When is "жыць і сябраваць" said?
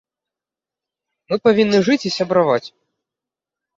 1.91-2.65